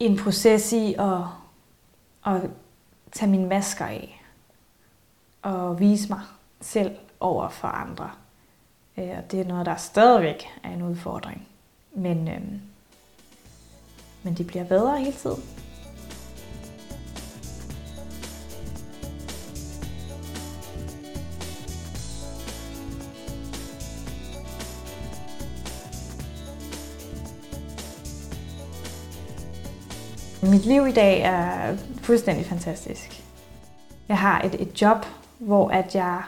en 0.00 0.18
proces 0.18 0.72
i 0.72 0.94
at, 0.98 1.20
at 2.26 2.50
tage 3.12 3.30
mine 3.30 3.46
masker 3.46 3.84
af 3.84 4.22
og 5.42 5.80
vise 5.80 6.08
mig 6.08 6.20
selv 6.60 6.96
over 7.20 7.48
for 7.48 7.68
andre. 7.68 8.10
Øh, 8.98 9.10
og 9.18 9.30
det 9.30 9.40
er 9.40 9.44
noget, 9.44 9.66
der 9.66 9.76
stadigvæk 9.76 10.44
er 10.62 10.70
en 10.70 10.82
udfordring. 10.82 11.48
Men, 11.94 12.28
øhm, 12.28 12.60
men 14.22 14.34
det 14.34 14.46
bliver 14.46 14.64
bedre 14.64 14.98
hele 14.98 15.12
tiden. 15.12 15.42
Mit 30.52 30.66
liv 30.66 30.86
i 30.86 30.92
dag 30.92 31.20
er 31.20 31.76
fuldstændig 32.02 32.46
fantastisk. 32.46 33.22
Jeg 34.08 34.18
har 34.18 34.40
et, 34.40 34.54
et 34.54 34.82
job, 34.82 35.06
hvor 35.38 35.68
at 35.68 35.94
jeg 35.94 36.22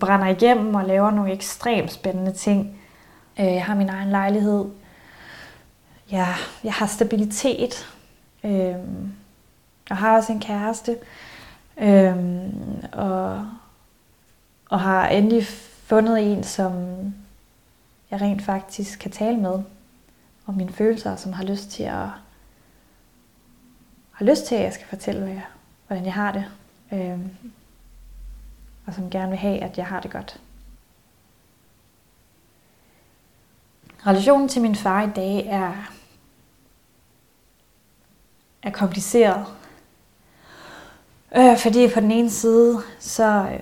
brænder 0.00 0.26
igennem 0.26 0.74
og 0.74 0.84
laver 0.84 1.10
nogle 1.10 1.32
ekstremt 1.32 1.92
spændende 1.92 2.32
ting. 2.32 2.80
Øh, 3.40 3.46
jeg 3.46 3.64
har 3.64 3.74
min 3.74 3.88
egen 3.88 4.10
lejlighed. 4.10 4.64
Jeg, 6.10 6.34
jeg 6.64 6.72
har 6.72 6.86
stabilitet. 6.86 7.94
Øh, 8.44 8.76
jeg 9.88 9.96
har 9.96 10.16
også 10.16 10.32
en 10.32 10.40
kæreste. 10.40 10.96
Øh, 11.78 12.16
og, 12.92 13.46
og 14.70 14.80
har 14.80 15.08
endelig 15.08 15.46
fundet 15.86 16.32
en, 16.32 16.44
som 16.44 16.72
jeg 18.10 18.20
rent 18.20 18.42
faktisk 18.42 18.98
kan 18.98 19.10
tale 19.10 19.36
med 19.36 19.62
og 20.46 20.54
mine 20.54 20.72
følelser, 20.72 21.16
som 21.16 21.32
har 21.32 21.44
lyst 21.44 21.70
til 21.70 21.82
at 21.82 22.08
har 24.16 24.24
lyst 24.24 24.46
til, 24.46 24.54
at 24.54 24.62
jeg 24.62 24.72
skal 24.72 24.86
fortælle, 24.86 25.20
hvad 25.20 25.32
jeg, 25.32 25.44
hvordan 25.86 26.04
jeg 26.04 26.14
har 26.14 26.32
det. 26.32 26.44
Øh, 26.92 27.18
og 28.86 28.94
som 28.94 29.10
gerne 29.10 29.28
vil 29.28 29.38
have, 29.38 29.58
at 29.58 29.78
jeg 29.78 29.86
har 29.86 30.00
det 30.00 30.10
godt. 30.10 30.40
Relationen 34.06 34.48
til 34.48 34.62
min 34.62 34.76
far 34.76 35.02
i 35.02 35.10
dag 35.16 35.46
er, 35.46 35.92
er 38.62 38.70
kompliceret. 38.70 39.46
Øh, 41.36 41.58
fordi 41.58 41.88
på 41.94 42.00
den 42.00 42.10
ene 42.10 42.30
side, 42.30 42.82
så 42.98 43.24
øh, 43.24 43.60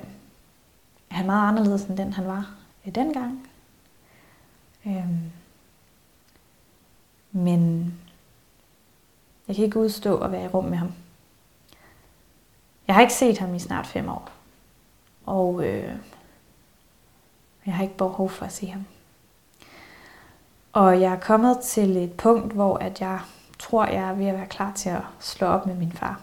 er 1.11 1.15
han 1.15 1.27
meget 1.27 1.49
anderledes 1.49 1.85
end 1.85 1.97
den, 1.97 2.13
han 2.13 2.27
var 2.27 2.51
øh, 2.87 2.95
dengang. 2.95 3.49
Øh, 4.87 5.09
men 7.37 7.95
jeg 9.49 9.57
kan 9.57 9.65
ikke 9.65 9.79
udstå 9.79 10.19
at 10.19 10.33
være 10.33 10.45
i 10.45 10.49
rum 10.49 10.65
med 10.65 10.79
ham. 10.79 10.93
Jeg 12.87 12.95
har 12.95 13.03
ikke 13.03 13.15
set 13.15 13.39
ham 13.39 13.55
i 13.55 13.59
snart 13.59 13.87
fem 13.87 14.09
år. 14.09 14.31
Og 15.27 15.65
øh, 15.65 15.97
jeg 17.67 17.75
har 17.75 17.83
ikke 17.83 17.97
behov 17.97 18.31
for 18.31 18.45
at 18.45 18.53
se 18.53 18.67
ham. 18.67 18.85
Og 20.73 21.01
jeg 21.01 21.13
er 21.13 21.21
kommet 21.21 21.61
til 21.61 21.97
et 21.97 22.13
punkt, 22.13 22.53
hvor 22.53 22.77
at 22.77 23.01
jeg 23.01 23.21
tror, 23.59 23.87
jeg 23.87 24.11
er 24.11 24.15
ved 24.15 24.27
at 24.27 24.35
være 24.35 24.47
klar 24.47 24.73
til 24.73 24.89
at 24.89 25.03
slå 25.21 25.47
op 25.47 25.67
med 25.67 25.75
min 25.75 25.93
far. 25.93 26.21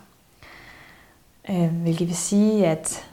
Øh, 1.50 1.82
hvilket 1.82 2.08
vil 2.08 2.18
sige, 2.18 2.68
at 2.68 3.10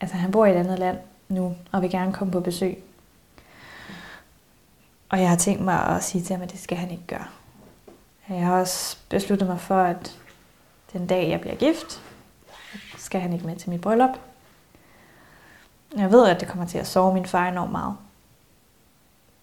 altså, 0.00 0.16
han 0.16 0.30
bor 0.30 0.46
i 0.46 0.50
et 0.50 0.56
andet 0.56 0.78
land 0.78 0.98
nu, 1.28 1.56
og 1.72 1.82
vil 1.82 1.90
gerne 1.90 2.12
komme 2.12 2.32
på 2.32 2.40
besøg. 2.40 2.84
Og 5.12 5.20
jeg 5.20 5.28
har 5.28 5.36
tænkt 5.36 5.64
mig 5.64 5.86
at 5.86 6.04
sige 6.04 6.24
til 6.24 6.36
ham, 6.36 6.42
at 6.42 6.52
det 6.52 6.60
skal 6.60 6.78
han 6.78 6.90
ikke 6.90 7.06
gøre. 7.06 7.26
Jeg 8.28 8.46
har 8.46 8.60
også 8.60 8.96
besluttet 9.08 9.48
mig 9.48 9.60
for, 9.60 9.82
at 9.82 10.18
den 10.92 11.06
dag, 11.06 11.28
jeg 11.30 11.40
bliver 11.40 11.56
gift, 11.56 12.02
skal 12.98 13.20
han 13.20 13.32
ikke 13.32 13.46
med 13.46 13.56
til 13.56 13.70
mit 13.70 13.80
bryllup. 13.80 14.18
Jeg 15.96 16.12
ved, 16.12 16.28
at 16.28 16.40
det 16.40 16.48
kommer 16.48 16.66
til 16.66 16.78
at 16.78 16.86
sove 16.86 17.14
min 17.14 17.26
far 17.26 17.48
enormt 17.48 17.72
meget. 17.72 17.96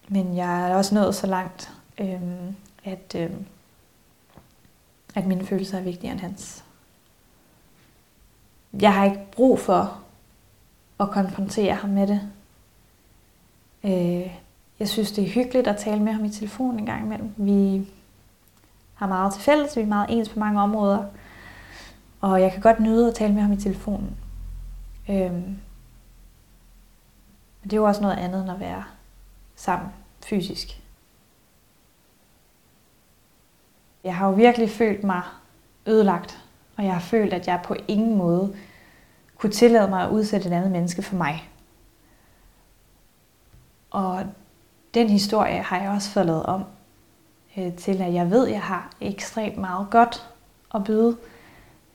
Men 0.08 0.36
jeg 0.36 0.70
er 0.70 0.74
også 0.74 0.94
nået 0.94 1.14
så 1.14 1.26
langt, 1.26 1.72
øhm, 1.98 2.56
at, 2.84 3.14
øhm, 3.14 3.46
at 5.14 5.26
mine 5.26 5.46
følelser 5.46 5.78
er 5.78 5.82
vigtigere 5.82 6.12
end 6.12 6.20
hans. 6.20 6.64
Jeg 8.72 8.94
har 8.94 9.04
ikke 9.04 9.26
brug 9.32 9.58
for 9.58 10.00
at 11.00 11.10
konfrontere 11.10 11.74
ham 11.74 11.90
med 11.90 12.06
det. 12.06 12.30
Øh, 13.84 14.49
jeg 14.80 14.88
synes, 14.88 15.12
det 15.12 15.24
er 15.24 15.28
hyggeligt 15.28 15.66
at 15.66 15.76
tale 15.76 16.02
med 16.02 16.12
ham 16.12 16.24
i 16.24 16.30
telefon 16.30 16.78
en 16.78 16.86
gang 16.86 17.04
imellem. 17.04 17.34
Vi 17.36 17.88
har 18.94 19.06
meget 19.06 19.32
til 19.32 19.42
fælles, 19.42 19.76
vi 19.76 19.80
er 19.80 19.86
meget 19.86 20.06
ens 20.10 20.28
på 20.28 20.38
mange 20.38 20.60
områder. 20.60 21.04
Og 22.20 22.40
jeg 22.40 22.52
kan 22.52 22.60
godt 22.60 22.80
nyde 22.80 23.08
at 23.08 23.14
tale 23.14 23.34
med 23.34 23.42
ham 23.42 23.52
i 23.52 23.56
telefonen. 23.56 24.16
Øhm, 25.10 25.58
men 27.60 27.64
det 27.64 27.72
er 27.72 27.76
jo 27.76 27.84
også 27.84 28.02
noget 28.02 28.16
andet 28.16 28.42
end 28.42 28.50
at 28.50 28.60
være 28.60 28.84
sammen 29.56 29.88
fysisk. 30.24 30.82
Jeg 34.04 34.16
har 34.16 34.28
jo 34.28 34.32
virkelig 34.32 34.70
følt 34.70 35.04
mig 35.04 35.22
ødelagt, 35.86 36.44
og 36.76 36.84
jeg 36.84 36.92
har 36.92 37.00
følt, 37.00 37.32
at 37.32 37.46
jeg 37.46 37.60
på 37.64 37.76
ingen 37.88 38.18
måde 38.18 38.56
kunne 39.36 39.52
tillade 39.52 39.88
mig 39.88 40.02
at 40.02 40.10
udsætte 40.10 40.48
et 40.48 40.52
andet 40.52 40.70
menneske 40.70 41.02
for 41.02 41.16
mig. 41.16 41.48
Og 43.90 44.26
den 44.94 45.08
historie 45.08 45.62
har 45.62 45.80
jeg 45.80 45.90
også 45.90 46.10
fået 46.10 46.26
lavet 46.26 46.42
om 46.42 46.64
øh, 47.56 47.72
til, 47.72 48.02
at 48.02 48.14
jeg 48.14 48.30
ved, 48.30 48.46
at 48.46 48.52
jeg 48.52 48.62
har 48.62 48.90
ekstremt 49.00 49.56
meget 49.56 49.90
godt 49.90 50.28
at 50.74 50.84
byde. 50.84 51.16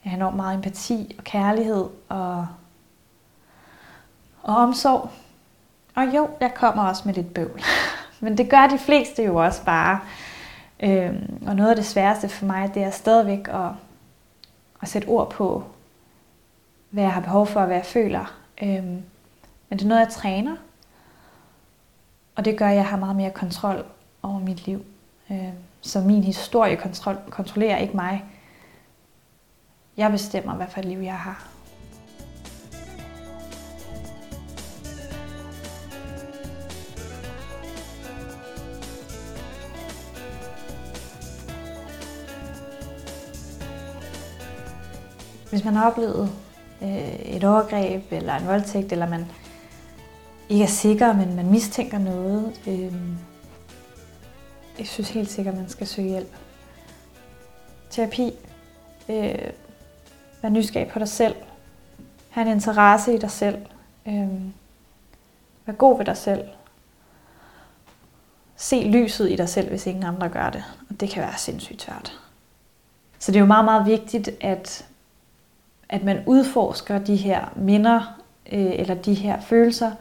Jeg 0.04 0.10
har 0.10 0.16
enormt 0.16 0.36
meget 0.36 0.54
empati 0.54 1.14
og 1.18 1.24
kærlighed 1.24 1.88
og, 2.08 2.46
og 4.42 4.56
omsorg. 4.56 5.10
Og 5.94 6.16
jo, 6.16 6.28
jeg 6.40 6.54
kommer 6.54 6.88
også 6.88 7.02
med 7.06 7.14
lidt 7.14 7.34
bøvl. 7.34 7.62
Men 8.20 8.38
det 8.38 8.50
gør 8.50 8.66
de 8.66 8.78
fleste 8.78 9.22
jo 9.22 9.36
også 9.36 9.64
bare. 9.64 10.00
Øhm, 10.80 11.42
og 11.46 11.56
noget 11.56 11.70
af 11.70 11.76
det 11.76 11.86
sværeste 11.86 12.28
for 12.28 12.46
mig, 12.46 12.74
det 12.74 12.82
er 12.82 12.90
stadigvæk 12.90 13.48
at, 13.48 13.70
at 14.82 14.88
sætte 14.88 15.06
ord 15.06 15.30
på, 15.30 15.64
hvad 16.90 17.04
jeg 17.04 17.12
har 17.12 17.20
behov 17.20 17.46
for, 17.46 17.60
og 17.60 17.66
hvad 17.66 17.76
jeg 17.76 17.86
føler. 17.86 18.34
Øhm, 18.62 19.02
men 19.68 19.78
det 19.78 19.82
er 19.82 19.88
noget, 19.88 20.00
jeg 20.00 20.08
træner. 20.08 20.56
Og 22.36 22.44
det 22.44 22.58
gør, 22.58 22.68
at 22.68 22.76
jeg 22.76 22.86
har 22.86 22.96
meget 22.96 23.16
mere 23.16 23.30
kontrol 23.30 23.84
over 24.22 24.38
mit 24.38 24.66
liv. 24.66 24.84
Øhm, 25.30 25.52
så 25.80 26.00
min 26.00 26.24
historie 26.24 26.76
kontrol, 26.76 27.16
kontrollerer 27.30 27.76
ikke 27.78 27.96
mig. 27.96 28.24
Jeg 29.96 30.10
bestemmer, 30.10 30.54
hvad 30.54 30.66
for 30.66 30.78
et 30.78 30.84
liv 30.84 30.98
jeg 30.98 31.14
har. 31.14 31.48
Hvis 45.50 45.64
man 45.64 45.74
har 45.74 45.90
oplevet 45.90 46.30
øh, 46.82 46.88
et 47.12 47.44
overgreb 47.44 48.12
eller 48.12 48.34
en 48.34 48.46
voldtægt, 48.46 48.92
eller 48.92 49.08
man 49.08 49.26
ikke 50.48 50.64
er 50.64 50.68
sikker, 50.68 51.12
men 51.12 51.36
man 51.36 51.50
mistænker 51.50 51.98
noget, 51.98 52.60
øh, 52.66 52.92
jeg 54.78 54.86
synes 54.86 55.10
helt 55.10 55.30
sikkert, 55.30 55.54
at 55.54 55.60
man 55.60 55.68
skal 55.68 55.86
søge 55.86 56.08
hjælp. 56.08 56.36
Terapi. 57.90 58.32
Øh, 59.08 59.50
vær 60.42 60.48
nysgerrig 60.48 60.88
på 60.88 60.98
dig 60.98 61.08
selv. 61.08 61.34
Ha' 62.30 62.42
en 62.42 62.48
interesse 62.48 63.14
i 63.14 63.18
dig 63.18 63.30
selv. 63.30 63.58
Øh, 64.06 64.28
vær 65.66 65.72
god 65.72 65.96
ved 65.96 66.04
dig 66.04 66.16
selv. 66.16 66.44
Se 68.56 68.88
lyset 68.88 69.30
i 69.30 69.36
dig 69.36 69.48
selv, 69.48 69.68
hvis 69.68 69.86
ingen 69.86 70.04
andre 70.04 70.28
gør 70.28 70.50
det. 70.50 70.64
Og 70.90 71.00
det 71.00 71.10
kan 71.10 71.22
være 71.22 71.38
sindssygt 71.38 71.82
svært. 71.82 72.20
Så 73.18 73.32
det 73.32 73.36
er 73.36 73.40
jo 73.40 73.46
meget, 73.46 73.64
meget 73.64 73.86
vigtigt, 73.86 74.30
at 74.40 74.86
at 75.88 76.04
man 76.04 76.22
udforsker 76.26 76.98
de 76.98 77.16
her 77.16 77.52
minder 77.56 78.20
øh, 78.52 78.72
eller 78.72 78.94
de 78.94 79.14
her 79.14 79.40
følelser 79.40 79.92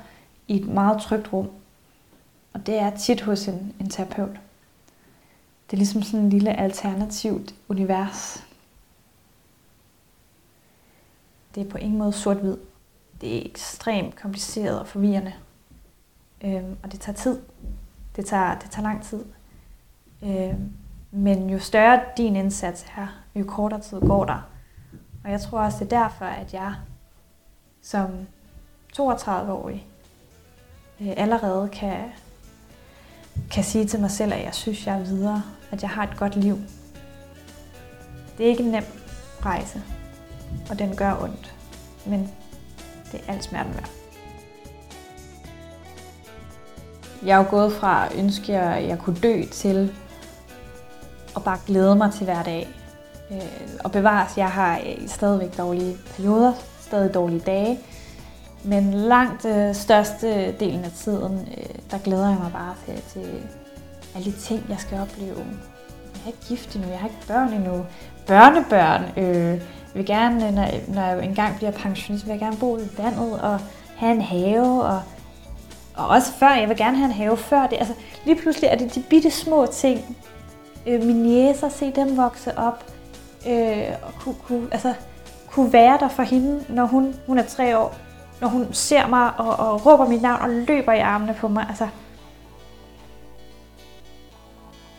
i 0.48 0.62
et 0.62 0.68
meget 0.68 1.02
trygt 1.02 1.34
rum. 1.34 1.50
Og 2.54 2.66
det 2.66 2.76
er 2.76 2.98
tit 2.98 3.22
hos 3.22 3.48
en, 3.48 3.76
en 3.80 3.90
terapeut. 3.90 4.40
Det 5.66 5.74
er 5.74 5.78
ligesom 5.78 6.02
sådan 6.02 6.20
en 6.20 6.30
lille 6.30 6.60
alternativt 6.60 7.56
univers. 7.68 8.46
Det 11.56 11.66
er 11.66 11.70
på 11.70 11.78
ingen 11.78 11.98
måde 11.98 12.14
sort-hvid. 12.14 12.58
Det 13.22 13.38
er 13.38 13.42
ekstremt 13.46 14.16
kompliceret 14.16 14.80
og 14.80 14.88
forvirrende. 14.88 15.34
Øhm, 16.42 16.78
og 16.84 16.92
det 16.92 17.00
tager 17.00 17.16
tid. 17.16 17.40
Det 18.16 18.26
tager, 18.26 18.60
det 18.60 18.72
tager 18.72 18.84
lang 18.84 19.04
tid. 19.04 19.26
Øhm, 20.24 20.72
men 21.12 21.50
jo 21.50 21.60
større 21.60 22.02
din 22.18 22.36
indsats 22.36 22.86
er, 22.98 23.08
jo 23.36 23.46
kortere 23.48 23.82
tid 23.82 24.02
går 24.02 24.26
der, 24.26 24.50
og 25.24 25.32
jeg 25.32 25.42
tror 25.42 25.60
også, 25.60 25.84
det 25.84 25.94
er 25.94 26.02
derfor, 26.02 26.26
at 26.26 26.54
jeg 26.54 26.76
som 27.82 28.10
32-årig 29.00 29.88
Øh, 31.02 31.14
allerede 31.18 31.70
kan, 31.70 31.98
kan 33.52 33.64
sige 33.64 33.86
til 33.86 34.00
mig 34.00 34.12
selv, 34.12 34.34
at 34.34 34.44
jeg 34.44 34.56
synes, 34.56 34.88
jeg 34.88 34.96
er 34.96 35.04
videre, 35.04 35.44
at 35.72 35.82
jeg 35.82 35.90
har 35.90 36.04
et 36.04 36.18
godt 36.18 36.36
liv. 36.36 36.58
Det 38.38 38.46
er 38.46 38.50
ikke 38.50 38.64
en 38.64 38.72
nem 38.72 38.84
rejse, 39.46 39.82
og 40.70 40.80
den 40.80 40.96
gør 40.96 41.22
ondt, 41.22 41.56
men 42.06 42.32
det 43.12 43.22
er 43.28 43.34
alt 43.34 43.44
smerten 43.44 43.74
værd. 43.74 43.90
Jeg 47.26 47.34
er 47.34 47.38
jo 47.38 47.50
gået 47.50 47.74
fra 47.74 48.06
at 48.06 48.20
ønske, 48.20 48.58
at 48.58 48.88
jeg 48.88 49.00
kunne 49.00 49.20
dø 49.20 49.44
til 49.52 49.94
at 51.36 51.44
bare 51.44 51.60
glæde 51.66 51.96
mig 51.96 52.14
til 52.14 52.26
hver 52.26 52.44
dag 52.44 52.68
øh, 53.32 53.70
og 53.84 53.92
bevares. 53.92 54.38
Jeg 54.38 54.50
har 54.50 54.78
øh, 54.80 55.08
stadigvæk 55.08 55.58
dårlige 55.58 55.98
perioder, 56.16 56.54
stadig 56.82 57.14
dårlige 57.14 57.40
dage, 57.40 57.80
men 58.66 58.94
langt 58.94 59.46
øh, 59.46 59.76
største 59.76 60.52
delen 60.52 60.84
af 60.84 60.92
tiden, 60.92 61.48
øh, 61.58 61.76
der 61.92 61.98
glæder 61.98 62.30
jeg 62.30 62.38
mig 62.44 62.52
bare 62.52 62.76
til, 62.86 63.04
til 63.14 63.42
alle 64.16 64.32
de 64.32 64.38
ting, 64.38 64.66
jeg 64.70 64.80
skal 64.80 65.00
opleve. 65.00 65.38
Jeg 65.38 66.22
er 66.24 66.28
ikke 66.28 66.40
gift 66.48 66.76
endnu, 66.76 66.90
jeg 66.90 67.00
har 67.00 67.08
ikke 67.08 67.28
børn 67.28 67.54
endnu. 67.54 67.86
Børnebørn. 68.28 69.04
Øh, 69.18 69.52
jeg 69.52 69.60
vil 69.94 70.06
gerne, 70.06 70.48
øh, 70.48 70.54
når, 70.54 70.68
når 70.88 71.02
jeg 71.02 71.26
engang 71.26 71.56
bliver 71.56 71.72
pensionist, 71.72 72.26
vil 72.26 72.32
jeg 72.32 72.40
gerne 72.40 72.58
bo 72.58 72.78
i 72.78 72.90
vandet 72.98 73.42
og 73.42 73.60
have 73.96 74.16
en 74.16 74.22
have. 74.22 74.84
Og, 74.84 75.02
og 75.96 76.08
også 76.08 76.32
før, 76.32 76.50
jeg 76.50 76.70
vil 76.70 76.78
gerne 76.78 76.98
have 76.98 77.06
en 77.06 77.12
have 77.12 77.38
før 77.38 77.68
det. 77.68 77.78
Altså, 77.80 77.94
lige 78.26 78.42
pludselig 78.42 78.68
er 78.68 78.76
det 78.78 78.96
de 78.96 79.04
bitte 79.10 79.32
små 79.32 79.66
ting. 79.66 80.18
Øh, 80.88 81.04
mine 81.04 81.30
jæser, 81.30 81.70
se 81.70 81.92
dem 81.92 82.18
vokse 82.18 82.58
op 82.58 82.86
øh, 83.48 83.88
og 84.04 84.14
kunne, 84.20 84.36
kunne, 84.44 84.68
altså, 84.72 84.94
kunne 85.52 85.74
være 85.74 85.98
der 86.00 86.08
for 86.08 86.24
hende, 86.24 86.64
når 86.70 86.86
hun, 86.86 87.16
hun 87.28 87.38
er 87.38 87.44
tre 87.44 87.78
år, 87.78 87.96
når 88.42 88.48
hun 88.48 88.74
ser 88.74 89.08
mig 89.08 89.40
og, 89.40 89.56
og 89.56 89.86
råber 89.86 90.08
mit 90.08 90.22
navn 90.22 90.42
og 90.42 90.50
løber 90.50 90.94
i 90.94 91.00
armene 91.00 91.34
på 91.34 91.48
mig. 91.48 91.66
Altså, 91.70 91.88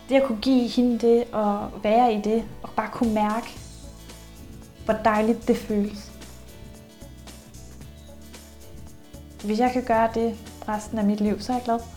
det 0.09 0.15
at 0.15 0.23
kunne 0.23 0.41
give 0.41 0.67
hende 0.67 0.99
det 0.99 1.23
og 1.31 1.69
være 1.83 2.13
i 2.13 2.21
det 2.21 2.43
og 2.63 2.69
bare 2.69 2.89
kunne 2.91 3.13
mærke, 3.13 3.59
hvor 4.85 4.93
dejligt 4.93 5.47
det 5.47 5.57
føles. 5.57 6.11
Hvis 9.43 9.59
jeg 9.59 9.71
kan 9.71 9.83
gøre 9.83 10.09
det 10.13 10.35
resten 10.67 10.97
af 10.97 11.05
mit 11.05 11.21
liv, 11.21 11.39
så 11.39 11.51
er 11.51 11.57
jeg 11.57 11.63
glad. 11.65 11.96